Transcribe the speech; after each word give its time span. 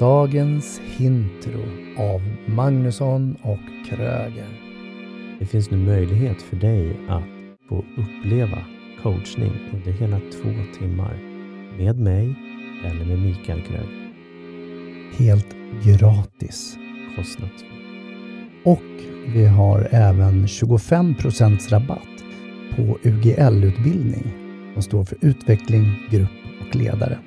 Dagens 0.00 0.80
Hintro 0.84 1.60
av 1.98 2.22
Magnusson 2.46 3.36
och 3.42 3.88
Kröger. 3.88 4.48
Det 5.38 5.46
finns 5.46 5.70
nu 5.70 5.76
möjlighet 5.76 6.42
för 6.42 6.56
dig 6.56 6.96
att 7.08 7.22
få 7.68 7.84
uppleva 7.96 8.58
coachning 9.02 9.52
under 9.72 9.92
hela 9.92 10.20
två 10.20 10.78
timmar 10.78 11.18
med 11.78 11.98
mig 11.98 12.34
eller 12.84 13.04
med 13.04 13.18
Mikael 13.18 13.62
Kröger. 13.62 14.12
Helt 15.18 15.56
gratis. 15.84 16.76
Kostnadsfritt. 17.16 17.72
Och 18.64 19.02
vi 19.34 19.46
har 19.46 19.88
även 19.90 20.46
25% 20.46 21.70
rabatt 21.70 22.24
på 22.76 22.98
UGL-utbildning 23.02 24.32
som 24.72 24.82
står 24.82 25.04
för 25.04 25.18
utveckling, 25.20 25.84
grupp 26.10 26.30
och 26.60 26.76
ledare. 26.76 27.18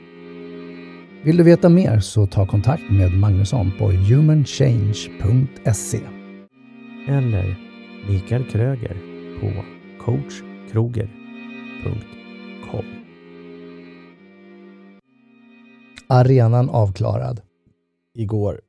Vill 1.25 1.37
du 1.37 1.43
veta 1.43 1.69
mer 1.69 1.99
så 1.99 2.27
ta 2.27 2.47
kontakt 2.47 2.83
med 2.91 3.11
Magnusson 3.11 3.71
på 3.79 3.91
humanchange.se. 3.91 5.99
Eller 7.07 7.55
Mikael 8.09 8.43
Kröger 8.49 8.97
på 9.39 9.51
coachkroger.com. 10.05 12.85
Arenan 16.07 16.69
avklarad. 16.69 17.41
Igår 18.15 18.61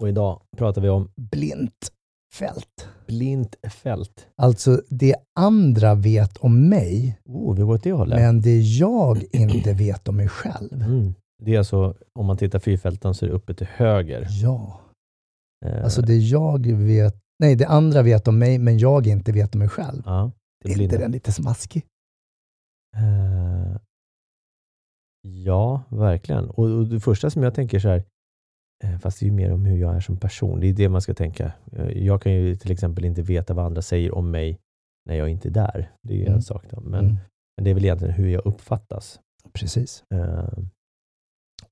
och 0.00 0.08
idag 0.08 0.40
pratar 0.56 0.82
vi 0.82 0.88
om 0.88 1.08
Blint 1.16 1.92
fält. 2.32 2.88
blint 3.06 3.56
fält. 3.82 4.26
Alltså 4.36 4.82
det 4.88 5.14
andra 5.34 5.94
vet 5.94 6.36
om 6.36 6.68
mig, 6.68 7.18
Oh, 7.24 7.56
vi 7.56 7.62
går 7.62 7.74
åt 7.74 7.82
det 7.82 7.92
hållet. 7.92 8.18
men 8.18 8.40
det 8.40 8.60
jag 8.60 9.24
inte 9.32 9.72
vet 9.72 10.08
om 10.08 10.16
mig 10.16 10.28
själv. 10.28 10.82
Mm. 10.82 11.14
Det 11.42 11.54
är 11.54 11.58
alltså, 11.58 11.94
om 12.18 12.26
man 12.26 12.36
tittar 12.36 12.58
fyrfälten 12.58 13.14
så 13.14 13.24
är 13.24 13.28
det 13.28 13.34
uppe 13.36 13.54
till 13.54 13.66
höger. 13.66 14.26
Ja, 14.42 14.80
Eh, 15.66 15.84
alltså 15.84 16.02
det 16.02 16.16
jag 16.16 16.66
vet, 16.66 17.14
nej 17.38 17.56
det 17.56 17.66
andra 17.66 18.02
vet 18.02 18.28
om 18.28 18.38
mig, 18.38 18.58
men 18.58 18.78
jag 18.78 19.06
inte 19.06 19.32
vet 19.32 19.54
om 19.54 19.58
mig 19.58 19.68
själv. 19.68 20.02
ja, 20.06 20.30
det 20.64 20.70
Är 20.70 20.74
blir 20.74 20.84
inte 20.84 20.96
det. 20.96 21.02
den 21.02 21.12
lite 21.12 21.32
smaskig? 21.32 21.86
Eh, 22.96 23.76
ja, 25.22 25.82
verkligen. 25.90 26.50
Och, 26.50 26.64
och 26.64 26.86
det 26.86 27.00
första 27.00 27.30
som 27.30 27.42
jag 27.42 27.54
tänker 27.54 27.78
så 27.78 27.88
här, 27.88 28.04
eh, 28.84 28.98
fast 28.98 29.20
det 29.20 29.24
är 29.26 29.28
ju 29.28 29.32
mer 29.32 29.52
om 29.52 29.64
hur 29.64 29.76
jag 29.76 29.96
är 29.96 30.00
som 30.00 30.16
person. 30.16 30.60
Det 30.60 30.66
är 30.66 30.72
det 30.72 30.88
man 30.88 31.00
ska 31.00 31.14
tänka. 31.14 31.52
Eh, 31.72 31.88
Jag 31.90 32.22
kan 32.22 32.32
ju 32.32 32.56
till 32.56 32.70
exempel 32.72 33.04
inte 33.04 33.22
veta 33.22 33.54
vad 33.54 33.64
andra 33.66 33.82
säger 33.82 34.14
om 34.14 34.30
mig 34.30 34.58
när 35.08 35.14
jag 35.14 35.28
inte 35.28 35.48
är 35.48 35.52
där. 35.52 35.90
Det 36.02 36.12
är 36.14 36.16
ju 36.18 36.22
Mm. 36.22 36.34
en 36.34 36.42
sak. 36.42 36.64
Då. 36.70 36.80
Men, 36.80 37.04
Mm, 37.04 37.16
men 37.56 37.64
det 37.64 37.70
är 37.70 37.74
väl 37.74 37.84
egentligen 37.84 38.14
hur 38.14 38.28
jag 38.28 38.46
uppfattas. 38.46 39.20
precis. 39.52 40.04
Eh, 40.14 40.48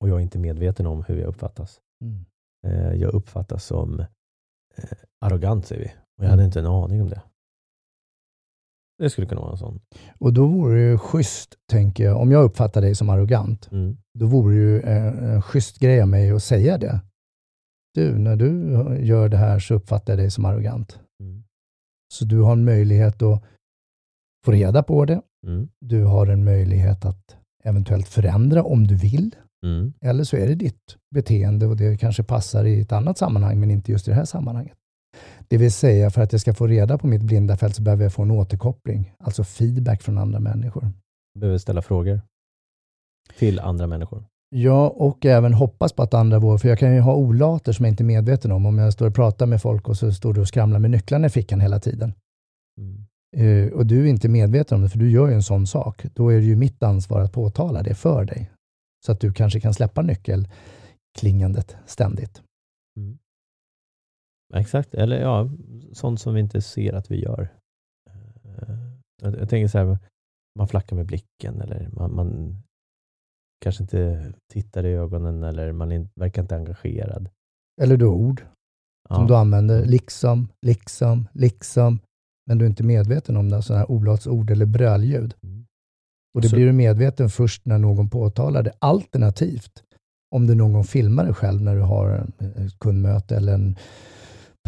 och 0.05 0.11
jag 0.11 0.17
är 0.19 0.23
inte 0.23 0.39
medveten 0.39 0.87
om 0.87 1.05
hur 1.09 1.17
jag 1.17 1.27
uppfattas. 1.29 1.81
Mm. 2.05 2.25
Eh, 2.67 2.93
jag 2.95 3.15
uppfattas 3.15 3.65
som 3.65 4.01
eh, 4.01 4.99
arrogant, 5.21 5.67
säger 5.67 5.83
vi. 5.83 5.89
Och 6.19 6.25
jag 6.25 6.31
hade 6.31 6.43
Mm. 6.43 6.47
inte 6.47 6.59
en 6.61 6.67
aning 6.67 7.03
om 7.03 7.09
det. 7.09 7.23
Det 8.99 9.11
skulle 9.11 9.27
kunna 9.27 9.41
vara 9.41 9.53
en 9.53 9.59
sån. 9.59 9.81
Och 10.19 10.33
då 10.33 10.47
vore 10.47 10.75
det 10.79 10.91
ju 10.91 10.99
schysst, 10.99 11.55
tänker 11.71 12.05
jag, 12.05 12.21
om 12.21 12.31
jag 12.31 12.45
uppfattar 12.45 12.81
dig 12.81 12.95
som 12.95 13.09
arrogant, 13.09 13.69
Mm. 13.73 13.97
då 14.19 14.27
vore 14.27 14.55
det 14.55 14.61
ju 14.61 14.83
en, 14.83 15.19
en 15.19 15.43
schysst 15.43 15.79
grej 15.79 16.03
av 16.03 16.09
mig 16.09 16.31
att 16.31 16.43
säga 16.43 16.79
det. 16.79 17.01
Du, 17.95 18.19
när 18.19 18.37
du 18.37 18.51
gör 19.01 19.29
det 19.29 19.37
här 19.37 19.59
så 19.59 19.75
uppfattar 19.75 20.13
jag 20.13 20.19
dig 20.21 20.31
som 20.31 20.45
arrogant. 20.45 21.01
Mm. 21.21 21.45
Så 22.15 22.25
du 22.25 22.41
har 22.41 22.53
en 22.53 22.65
möjlighet 22.65 23.23
att 23.23 23.45
få 24.45 24.53
reda 24.53 24.83
på 24.83 25.05
det. 25.05 25.23
Mm. 25.47 25.69
Du 25.81 26.05
har 26.05 26.27
en 26.27 26.45
möjlighet 26.45 27.05
att 27.05 27.37
eventuellt 27.65 28.09
förändra 28.09 28.63
om 28.63 28.87
du 28.87 28.97
vill. 28.97 29.37
Mm. 29.65 29.93
Eller 30.01 30.25
så 30.25 30.37
är 30.37 30.47
det 30.47 30.55
ditt 30.55 30.97
beteende 31.15 31.67
och 31.67 31.77
det 31.77 31.97
kanske 31.97 32.23
passar 32.23 32.65
i 32.65 32.81
ett 32.81 32.93
annat 32.93 33.19
sammanhang, 33.19 33.61
men 33.61 33.71
inte 33.71 33.93
just 33.93 34.09
i 34.09 34.11
det 34.11 34.17
här 34.17 34.25
sammanhanget. 34.25 34.77
Det 35.49 35.59
vill 35.59 35.73
säga, 35.73 36.11
för 36.11 36.23
att 36.23 36.33
jag 36.33 36.41
ska 36.41 36.55
få 36.55 36.67
reda 36.67 36.99
på 36.99 37.07
mitt 37.07 37.23
blinda 37.23 37.57
fält 37.57 37.77
så 37.77 37.83
behöver 37.83 38.03
jag 38.03 38.13
få 38.13 38.23
en 38.23 38.31
återkoppling, 38.31 39.13
alltså 39.19 39.45
feedback 39.45 40.03
från 40.03 40.19
andra 40.19 40.41
människor. 40.41 40.93
Behöver 41.39 41.59
ställa 41.59 41.83
frågor 41.83 42.21
till 43.39 43.61
andra 43.61 43.87
människor. 43.87 44.25
Ja, 44.57 44.89
och 44.89 45.27
även 45.27 45.55
hoppas 45.55 45.93
på 45.93 46.03
att 46.03 46.15
andra 46.15 46.39
vågar, 46.39 46.59
för 46.59 46.69
jag 46.69 46.79
kan 46.79 46.95
ju 46.95 47.01
ha 47.01 47.15
olater 47.15 47.73
som 47.73 47.85
jag 47.85 47.93
inte 47.93 48.03
är 48.03 48.07
medveten 48.07 48.53
om. 48.53 48.67
Om 48.67 48.79
jag 48.79 48.93
står 48.93 49.07
och 49.07 49.15
pratar 49.15 49.47
med 49.47 49.63
folk 49.63 49.89
och 49.89 49.97
så 49.97 50.13
står 50.13 50.35
du 50.35 50.41
och 50.41 50.49
skramlar 50.49 50.79
med 50.79 50.91
nycklarna 50.91 51.27
i 51.27 51.31
fickan 51.31 51.61
hela 51.61 51.81
tiden. 51.81 52.13
Mm. 52.79 53.05
Eh, 53.37 53.73
och 53.73 53.87
du 53.87 54.01
är 54.01 54.07
inte 54.07 54.29
medveten 54.29 54.77
om 54.77 54.83
det, 54.83 54.89
för 54.89 54.99
du 54.99 55.11
gör 55.11 55.29
ju 55.29 55.35
en 55.35 55.43
sån 55.43 55.67
sak. 55.67 56.07
Då 56.15 56.29
är 56.29 56.37
det 56.37 56.45
ju 56.45 56.57
mitt 56.57 56.83
ansvar 56.83 57.21
att 57.21 57.33
påtala 57.33 57.83
det 57.83 57.95
för 57.95 58.25
dig. 58.25 58.51
Så 59.07 59.13
att 59.13 59.21
du 59.21 59.33
kanske 59.33 59.61
kan 59.61 59.75
släppa 59.75 60.03
nyckelklingandet 60.03 61.77
ständigt. 61.87 62.43
Mm. 63.01 63.19
Exakt, 64.55 64.95
eller 64.95 65.21
ja, 65.21 65.51
sånt 65.93 66.21
som 66.21 66.35
vi 66.35 66.41
inte 66.41 66.61
ser 66.61 66.93
att 66.93 67.11
vi 67.11 67.23
gör. 67.23 67.49
Eh, 68.11 68.75
Jag, 69.23 69.39
jag 69.39 69.49
tänker 69.49 69.69
så 69.69 69.79
här, 69.79 69.99
man 70.59 70.69
flackar 70.69 70.97
med 70.97 71.07
blicken 71.07 71.61
eller 71.61 71.89
man, 71.93 72.15
man 72.15 72.59
kanske 73.65 73.83
inte 73.83 74.33
tittar 74.53 74.87
i 74.87 74.93
ögonen 74.95 75.43
eller 75.43 75.73
man 75.73 75.93
är, 75.93 76.09
verkar 76.15 76.43
inte 76.43 76.57
engagerad. 76.57 77.29
Eller 77.83 77.97
du 77.97 78.05
har 78.07 78.15
ord 78.15 78.41
som 79.09 79.23
Ja. 79.23 79.27
du 79.29 79.37
använder, 79.37 79.85
liksom, 79.87 80.49
liksom, 80.67 81.29
liksom. 81.33 81.99
Men 82.47 82.59
du 82.59 82.65
är 82.65 82.69
inte 82.69 82.83
medveten 82.85 83.37
om 83.37 83.49
det, 83.49 83.63
sådana 83.63 83.81
här 83.81 83.91
olatsord 83.91 84.51
eller 84.51 84.67
brölljud. 84.67 85.35
Mm. 85.43 85.64
Och 86.35 86.41
det 86.41 86.49
Så- 86.49 86.57
blir 86.57 86.67
du 86.67 86.73
medveten 86.73 87.31
först 87.31 87.65
när 87.67 87.79
någon 87.79 88.09
påtalar 88.11 88.63
det. 88.63 88.73
Alternativt, 88.79 89.71
om 90.35 90.47
du 90.47 90.55
någon 90.55 90.73
gång 90.73 90.85
filmar 90.85 91.25
dig 91.25 91.35
själv 91.35 91.63
när 91.63 91.75
du 91.77 91.81
har 91.83 92.27
ett 92.41 92.79
kundmöte 92.79 93.37
eller 93.37 93.55
en 93.55 93.77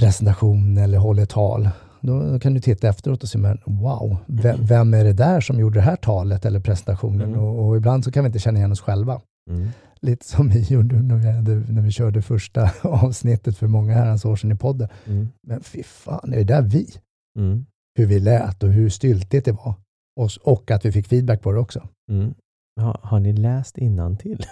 presentation 0.01 0.79
eller 0.79 0.99
håller 0.99 1.27
tal. 1.27 1.69
Då 2.01 2.39
kan 2.41 2.55
du 2.55 2.61
titta 2.61 2.89
efteråt 2.89 3.23
och 3.23 3.29
se, 3.29 3.39
men 3.39 3.59
wow, 3.67 4.17
vem, 4.27 4.67
vem 4.67 4.95
är 4.95 5.05
det 5.05 5.13
där 5.13 5.41
som 5.41 5.61
gjorde 5.61 5.79
det 5.79 5.83
här 5.83 5.97
talet 5.97 6.45
eller 6.45 6.61
presentationen? 6.61 7.29
Mm. 7.29 7.41
Och, 7.41 7.69
och 7.69 7.77
ibland 7.77 8.05
så 8.05 8.13
kan 8.13 8.25
vi 8.25 8.27
inte 8.27 8.39
känna 8.39 8.59
igen 8.59 8.73
oss 8.73 8.81
själva. 8.81 9.21
Mm. 9.51 9.69
Lite 10.01 10.27
som 10.27 10.49
vi 10.49 10.61
gjorde 10.61 11.03
när 11.03 11.17
vi, 11.17 11.73
när 11.73 11.83
vi 11.83 11.91
körde 11.91 12.23
första 12.23 12.71
avsnittet 12.83 13.57
för 13.59 13.67
många 13.67 13.95
herrans 13.95 14.25
år 14.25 14.37
sedan 14.37 14.53
i 14.53 14.57
podden. 14.57 14.89
Mm. 15.07 15.29
Men 15.47 15.61
fy 15.63 15.83
fan, 15.83 16.33
är 16.33 16.37
det 16.37 16.45
där 16.45 16.63
vi? 16.63 16.89
Mm. 17.39 17.67
Hur 17.99 18.07
vi 18.07 18.21
lät 18.21 18.63
och 18.63 18.69
hur 18.73 18.89
styltigt 18.89 19.45
det 19.45 19.53
var. 19.53 19.75
Och, 20.21 20.31
och 20.43 20.71
att 20.71 20.85
vi 20.85 20.93
fick 20.93 21.07
feedback 21.07 21.43
på 21.43 21.53
det 21.53 21.59
också. 21.59 21.89
Mm. 22.11 22.35
Ha, 22.81 22.99
har 23.03 23.21
ni 23.21 23.33
läst 23.33 23.75
till? 23.75 24.39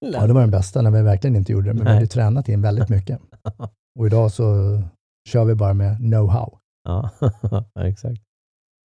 Ja, 0.00 0.26
det 0.26 0.32
var 0.32 0.40
den 0.40 0.50
bästa 0.50 0.82
när 0.82 0.90
vi 0.90 1.02
verkligen 1.02 1.36
inte 1.36 1.52
gjorde 1.52 1.68
det, 1.68 1.74
men 1.74 1.78
vi 1.78 1.84
Nej. 1.84 1.94
hade 1.94 2.06
tränat 2.06 2.48
in 2.48 2.62
väldigt 2.62 2.88
mycket. 2.88 3.20
Och 3.98 4.06
idag 4.06 4.32
så 4.32 4.44
kör 5.28 5.44
vi 5.44 5.54
bara 5.54 5.74
med 5.74 5.96
know-how. 5.96 6.58
Ja, 6.84 7.10
exakt. 7.80 8.22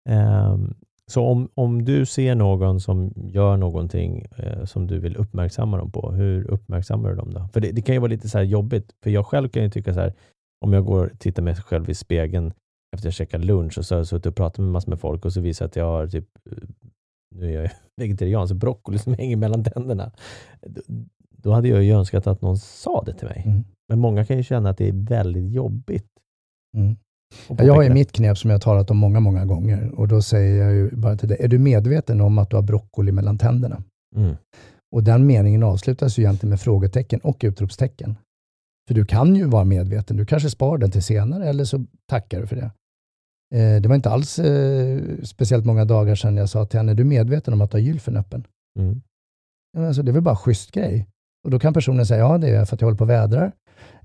Ehm, 0.10 0.74
så 1.12 1.26
om, 1.26 1.50
om 1.54 1.86
du 1.86 2.06
ser 2.06 2.36
någon 2.36 2.80
som 2.80 3.14
gör 3.16 3.58
någonting 3.58 4.26
eh, 4.38 4.66
som 4.66 4.88
du 4.88 5.00
vill 5.00 5.16
uppmärksamma 5.16 5.78
dem 5.78 5.92
på, 5.92 6.12
hur 6.12 6.52
uppmärksammar 6.52 7.10
du 7.10 7.16
dem 7.16 7.34
då? 7.34 7.48
För 7.54 7.62
det, 7.62 7.72
det 7.72 7.82
kan 7.82 7.96
ju 7.96 8.00
vara 8.00 8.10
lite 8.10 8.30
så 8.30 8.38
här 8.38 8.46
jobbigt, 8.46 8.94
för 9.04 9.10
jag 9.10 9.26
själv 9.26 9.50
kan 9.50 9.64
ju 9.64 9.70
tycka 9.70 9.94
så 9.94 10.00
här, 10.00 10.14
om 10.66 10.74
jag 10.74 10.86
går 10.86 11.06
och 11.06 11.20
tittar 11.20 11.44
mig 11.44 11.56
själv 11.56 11.90
i 11.90 11.96
spegeln 11.96 12.54
efter 12.94 13.08
jag 13.08 13.14
käkat 13.14 13.46
lunch 13.46 13.78
och 13.78 13.86
så 13.86 13.96
har 13.96 14.00
jag 14.00 14.08
suttit 14.08 14.26
och 14.26 14.36
pratat 14.36 14.58
med 14.60 14.72
massor 14.72 14.90
med 14.90 15.00
folk 15.00 15.26
och 15.26 15.34
så 15.34 15.42
visar 15.42 15.66
att 15.66 15.76
jag 15.76 15.86
har 15.86 16.08
typ, 16.08 16.28
eh, 16.52 16.58
nu 17.36 17.56
är 17.56 17.62
jag 17.62 17.72
vegetarian, 17.98 18.48
så 18.48 18.56
broccoli 18.56 18.98
som 18.98 19.14
hänger 19.18 19.38
mellan 19.38 19.64
tänderna. 19.64 20.12
Då, 21.38 21.52
hade 21.52 21.68
jag 21.68 21.84
ju 21.84 21.92
önskat 21.92 22.28
att 22.28 22.42
någon 22.42 22.58
sa 22.58 23.04
det 23.06 23.14
till 23.14 23.28
mig. 23.28 23.44
Mm. 23.46 23.64
Men 23.90 24.00
många 24.00 24.26
kan 24.26 24.38
ju 24.38 24.44
känna 24.44 24.70
att 24.70 24.78
det 24.78 24.88
är 24.88 24.94
väldigt 24.94 25.52
jobbigt. 25.52 26.08
Mm. 26.78 26.96
Jag 27.48 27.74
har 27.74 27.84
ju 27.84 27.94
mitt 27.94 28.12
knep 28.12 28.38
som 28.38 28.50
jag 28.50 28.56
har 28.56 28.62
talat 28.62 28.92
om 28.92 28.98
många, 28.98 29.20
många 29.20 29.46
gånger. 29.46 29.92
Och 30.00 30.08
då 30.08 30.22
säger 30.22 30.64
jag 30.64 30.74
ju 30.74 30.96
bara 30.96 31.18
till 31.18 31.30
dig, 31.30 31.38
är 31.42 31.48
du 31.48 31.60
medveten 31.60 32.22
om 32.22 32.38
att 32.38 32.50
du 32.50 32.56
har 32.56 32.64
broccoli 32.64 33.12
mellan 33.12 33.38
tänderna? 33.38 33.84
Mm. 34.16 34.36
Och 34.96 35.04
den 35.04 35.28
meningen 35.28 35.64
avslutas 35.64 36.18
ju 36.18 36.24
egentligen 36.24 36.50
med 36.50 36.62
frågetecken 36.62 37.20
och 37.20 37.38
utropstecken. 37.44 38.16
För 38.88 38.94
du 38.94 39.06
kan 39.06 39.36
ju 39.36 39.46
vara 39.46 39.64
medveten, 39.64 40.18
du 40.18 40.26
kanske 40.26 40.50
spar 40.50 40.78
den 40.78 40.92
till 40.92 41.04
senare 41.04 41.50
eller 41.50 41.66
så 41.66 41.86
tackar 42.10 42.42
du 42.42 42.48
för 42.48 42.56
det. 42.56 42.72
Eh, 43.54 43.82
det 43.82 43.88
var 43.88 43.96
inte 43.96 44.10
alls 44.10 44.40
eh, 44.40 45.00
speciellt 45.24 45.66
många 45.66 45.86
dagar 45.86 46.16
sedan 46.16 46.38
jag 46.38 46.50
sa 46.50 46.66
till 46.66 46.80
henne, 46.80 46.92
är 46.92 46.96
du 46.96 47.04
medveten 47.04 47.54
om 47.54 47.62
att 47.62 47.72
du 47.72 47.78
har 47.78 47.82
gylfen 47.82 48.18
öppen? 48.18 48.48
Mm. 48.80 49.02
Alltså, 49.78 50.04
det 50.04 50.12
är 50.12 50.14
väl 50.14 50.22
bara 50.22 50.36
schysst 50.36 50.72
grej. 50.72 51.08
Och 51.46 51.52
då 51.52 51.60
kan 51.60 51.74
personen 51.74 52.06
säga, 52.06 52.20
ja 52.20 52.38
det 52.38 52.50
är 52.50 52.66
för 52.66 52.76
att 52.76 52.82
jag 52.82 52.86
håller 52.86 52.98
på 52.98 53.04
och 53.04 53.10
vädrar. 53.10 53.52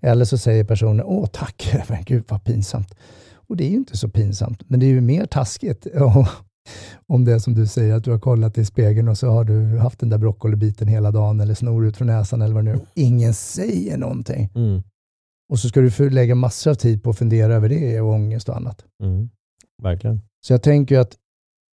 Eller 0.01 0.25
så 0.25 0.39
säger 0.39 0.65
personen, 0.65 1.07
åh 1.07 1.27
tack, 1.33 1.75
men 1.89 2.05
gud 2.05 2.25
vad 2.29 2.45
pinsamt. 2.45 2.95
Och 3.35 3.57
det 3.57 3.65
är 3.65 3.71
ju 3.71 3.77
inte 3.77 3.97
så 3.97 4.09
pinsamt, 4.09 4.63
men 4.67 4.81
det 4.81 4.87
är 4.87 4.89
ju 4.89 5.01
mer 5.01 5.27
taskigt 5.27 5.87
om 7.07 7.25
det 7.25 7.33
är 7.33 7.39
som 7.39 7.55
du 7.55 7.67
säger, 7.67 7.95
att 7.95 8.05
du 8.05 8.11
har 8.11 8.19
kollat 8.19 8.59
i 8.59 8.65
spegeln 8.65 9.09
och 9.09 9.19
så 9.19 9.31
har 9.31 9.45
du 9.45 9.79
haft 9.79 9.99
den 9.99 10.09
där 10.09 10.19
broccolibiten 10.19 10.89
hela 10.89 11.11
dagen 11.11 11.41
eller 11.41 11.55
snor 11.55 11.87
ut 11.87 11.97
från 11.97 12.07
näsan 12.07 12.43
eller 12.43 12.55
vad 12.55 12.65
det 12.65 12.73
nu. 12.73 12.81
Ingen 12.95 13.35
säger 13.35 13.97
någonting. 13.97 14.51
Mm. 14.55 14.83
Och 15.53 15.59
så 15.59 15.69
ska 15.69 15.81
du 15.81 16.11
lägga 16.11 16.35
massor 16.35 16.71
av 16.71 16.75
tid 16.75 17.03
på 17.03 17.11
att 17.11 17.19
fundera 17.19 17.55
över 17.55 17.69
det 17.69 18.01
och 18.01 18.13
ångest 18.13 18.49
och 18.49 18.57
annat. 18.57 18.85
Mm. 19.03 19.31
Verkligen. 19.83 20.21
Så 20.47 20.53
jag 20.53 20.63
tänker 20.63 20.95
ju 20.95 21.01
att 21.01 21.17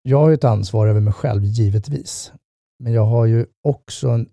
jag 0.02 0.18
har 0.18 0.32
ett 0.32 0.44
ansvar 0.44 0.86
över 0.86 1.00
mig 1.00 1.12
själv, 1.12 1.44
givetvis. 1.44 2.32
Men 2.78 2.92
jag 2.92 3.04
har 3.04 3.26
ju 3.26 3.46
också 3.62 4.08
en 4.08 4.28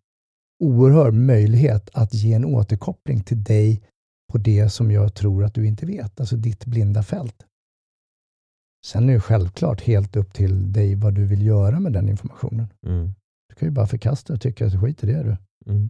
oerhörd 0.64 1.14
möjlighet 1.14 1.90
att 1.94 2.14
ge 2.14 2.34
en 2.34 2.46
återkoppling 2.46 3.24
till 3.24 3.44
dig 3.44 3.82
på 4.32 4.38
det 4.38 4.70
som 4.70 4.92
jag 4.92 5.14
tror 5.14 5.44
att 5.44 5.54
du 5.54 5.68
inte 5.68 5.86
vet, 5.86 6.20
alltså 6.20 6.36
ditt 6.36 6.66
blinda 6.66 7.04
fält. 7.04 7.46
Sen 8.86 9.10
är 9.10 9.14
det 9.14 9.20
självklart 9.20 9.82
helt 9.82 10.16
upp 10.16 10.34
till 10.34 10.74
dig 10.74 10.96
vad 10.96 11.14
du 11.14 11.26
vill 11.26 11.46
göra 11.46 11.80
med 11.80 11.94
den 11.94 12.10
informationen. 12.10 12.68
Mm. 12.86 13.14
Du 13.50 13.56
kan 13.56 13.68
ju 13.68 13.72
bara 13.72 13.88
förkasta 13.88 14.34
och 14.34 14.42
tycka 14.42 14.66
att 14.66 14.82
skit 14.82 15.04
i 15.04 15.08
det 15.08 15.24
du. 15.24 15.38
Mm. 15.72 15.90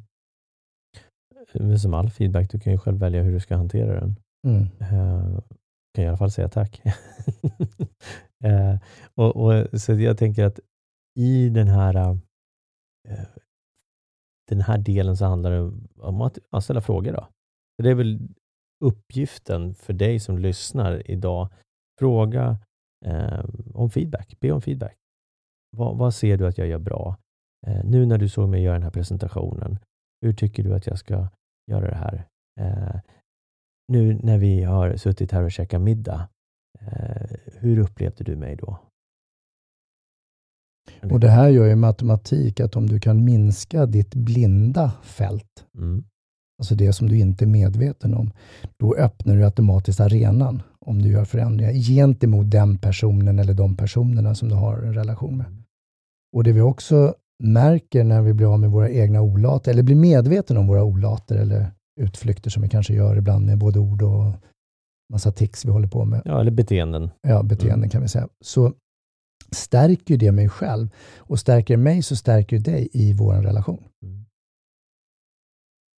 Men 1.54 1.80
Som 1.80 1.94
all 1.94 2.10
feedback, 2.10 2.52
du 2.52 2.60
kan 2.60 2.74
ju 2.74 2.80
själv 2.80 3.00
välja 3.00 3.24
hur 3.24 3.32
du 3.32 3.40
ska 3.40 3.56
hantera 3.56 4.00
den. 4.00 4.16
Mm. 4.48 4.68
Kan 5.96 6.04
i 6.04 6.08
alla 6.08 6.18
fall 6.18 6.32
säga 6.32 6.50
tack. 6.50 6.82
eh, 8.44 8.78
och, 9.16 9.36
och, 9.36 9.82
så 9.82 9.94
jag 9.94 10.18
tänker 10.18 10.44
att 10.44 10.60
i 11.20 11.50
den 11.50 11.68
här, 11.68 11.96
eh, 13.08 13.28
den 14.50 14.62
här 14.62 14.78
delen 14.78 15.18
så 15.18 15.26
handlar 15.26 15.52
det 15.52 15.72
om 16.02 16.22
att 16.22 16.64
ställa 16.64 16.82
frågor. 16.82 17.14
Då. 17.14 17.28
Det 17.84 17.90
är 17.90 17.96
väl 17.96 18.20
uppgiften 18.86 19.74
för 19.74 19.94
dig 19.94 20.20
som 20.20 20.38
lyssnar 20.38 21.12
idag. 21.12 21.50
Fråga 22.00 22.58
eh, 23.06 23.46
om 23.74 23.90
feedback. 23.90 24.40
Be 24.40 24.52
om 24.52 24.62
feedback. 24.62 24.96
Vad, 25.78 25.98
vad, 25.98 26.14
ser 26.14 26.38
du 26.38 26.48
att 26.48 26.58
jag 26.58 26.68
gör 26.68 26.80
bra? 26.80 27.18
Eh, 27.68 27.84
nu 27.84 28.06
när 28.06 28.18
du 28.18 28.30
såg 28.30 28.50
mig 28.50 28.62
göra 28.62 28.74
den 28.74 28.84
här 28.84 28.92
presentationen, 28.92 29.80
hur 30.22 30.34
tycker 30.34 30.64
du 30.64 30.74
att 30.74 30.88
jag 30.88 30.98
ska 30.98 31.28
göra 31.72 31.90
det 31.90 31.96
här? 31.96 32.28
Eh, 32.60 33.00
nu 33.90 34.20
när 34.24 34.38
vi 34.38 34.64
har 34.64 34.96
suttit 34.96 35.32
här 35.32 35.44
och 35.44 35.52
käkat 35.52 35.82
middag, 35.82 36.28
eh, 36.80 37.38
hur 37.60 37.80
upplevde 37.80 38.24
du 38.24 38.36
mig 38.36 38.56
då? 38.56 38.80
Och 41.12 41.20
Det 41.20 41.30
här 41.30 41.50
gör 41.50 41.66
ju 41.66 41.76
matematik 41.76 42.60
att 42.60 42.76
om 42.76 42.88
du 42.88 43.00
kan 43.00 43.24
minska 43.24 43.86
ditt 43.86 44.16
blinda 44.16 44.92
fält, 45.04 45.66
mm. 45.78 46.04
alltså 46.60 46.76
det 46.76 46.94
som 46.94 47.10
du 47.10 47.18
inte 47.18 47.46
är 47.46 47.48
medveten 47.48 48.14
om, 48.14 48.32
då 48.80 48.96
öppnar 48.96 49.36
du 49.36 49.46
automatiskt 49.46 50.00
arenan 50.00 50.62
om 50.80 51.02
du 51.02 51.10
gör 51.10 51.26
förändringar 51.26 51.74
gentemot 51.74 52.52
den 52.52 52.78
personen 52.78 53.40
eller 53.40 53.54
de 53.54 53.78
personerna 53.78 54.36
som 54.36 54.50
du 54.50 54.56
har 54.56 54.78
en 54.78 54.94
relation 54.94 55.38
med. 55.38 55.64
Och 56.36 56.44
det 56.44 56.52
vi 56.52 56.62
också 56.62 57.16
märker 57.44 58.04
när 58.04 58.22
vi 58.22 58.34
blir 58.34 58.54
av 58.54 58.60
med 58.60 58.72
våra 58.72 58.90
egna 58.90 59.22
olater, 59.22 59.72
eller 59.72 59.84
blir 59.84 59.96
medvetna 59.96 60.60
om 60.60 60.68
våra 60.68 60.84
olater 60.84 61.36
eller 61.36 61.72
utflykter 62.00 62.50
som 62.50 62.64
vi 62.64 62.70
kanske 62.70 62.94
gör 62.94 63.18
ibland 63.18 63.46
med 63.46 63.58
både 63.58 63.80
ord 63.80 64.02
och 64.02 64.34
massa 65.14 65.32
tics 65.32 65.66
vi 65.66 65.70
håller 65.70 65.88
på 65.88 66.06
med. 66.06 66.22
Ja, 66.26 66.42
eller 66.42 66.52
beteenden. 66.52 67.10
Ja, 67.22 67.44
beteenden 67.44 67.80
mm. 67.80 67.90
kan 67.90 68.02
vi 68.02 68.08
säga. 68.08 68.28
Så 68.42 68.74
stärker 69.52 70.18
det 70.18 70.32
mig 70.32 70.50
själv 70.50 70.90
och 71.18 71.40
stärker 71.40 71.78
mig 71.78 72.04
så 72.04 72.16
stärker 72.16 72.60
dig 72.60 72.90
i 72.94 73.14
vår 73.14 73.34
relation. 73.34 73.84
Mm. 74.04 74.26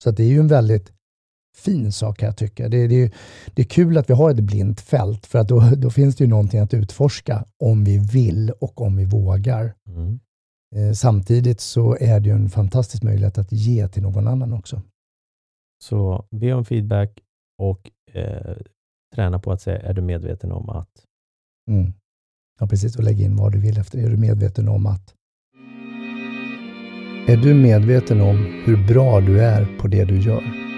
Så 0.04 0.10
det 0.10 0.22
är 0.22 0.28
ju 0.28 0.40
en 0.40 0.48
väldigt 0.48 0.92
fin 1.56 1.92
sak 1.92 2.18
kan 2.18 2.26
jag 2.26 2.36
tycka. 2.36 2.68
Det, 2.68 2.86
det, 2.86 3.12
det 3.54 3.62
är 3.62 3.66
kul 3.66 3.98
att 3.98 4.10
vi 4.10 4.14
har 4.14 4.30
ett 4.30 4.40
blint 4.40 4.80
fält 4.80 5.26
för 5.26 5.38
att 5.38 5.48
då, 5.48 5.60
då 5.76 5.90
finns 5.90 6.16
det 6.16 6.24
ju 6.24 6.30
någonting 6.30 6.60
att 6.60 6.74
utforska 6.74 7.44
om 7.58 7.84
vi 7.84 7.98
vill 7.98 8.50
och 8.50 8.80
om 8.80 8.96
vi 8.96 9.04
vågar. 9.04 9.74
Mm. 9.88 10.20
Eh, 10.76 10.92
samtidigt 10.92 11.60
så 11.60 11.96
är 12.00 12.20
det 12.20 12.28
ju 12.28 12.34
en 12.34 12.50
fantastisk 12.50 13.02
möjlighet 13.02 13.38
att 13.38 13.52
ge 13.52 13.88
till 13.88 14.02
någon 14.02 14.28
annan 14.28 14.52
också. 14.52 14.82
Så 15.82 16.26
be 16.30 16.52
om 16.52 16.64
feedback 16.64 17.20
och 17.58 17.90
eh, 18.12 18.56
träna 19.14 19.38
på 19.38 19.52
att 19.52 19.60
säga, 19.60 19.78
är 19.78 19.94
du 19.94 20.02
medveten 20.02 20.52
om 20.52 20.70
att? 20.70 20.88
Mm. 21.70 21.92
Ja, 22.60 22.66
precis. 22.66 22.96
Och 22.96 23.04
lägg 23.04 23.20
in 23.20 23.36
vad 23.36 23.52
du 23.52 23.60
vill 23.60 23.78
efter 23.78 23.98
det. 23.98 24.04
Är 24.04 24.10
du 24.10 24.16
medveten 24.16 24.68
om 24.68 24.86
att? 24.86 25.14
Är 27.28 27.36
du 27.36 27.54
medveten 27.54 28.20
om 28.20 28.36
hur 28.64 28.86
bra 28.86 29.20
du 29.20 29.40
är 29.40 29.78
på 29.78 29.88
det 29.88 30.04
du 30.04 30.20
gör? 30.20 30.71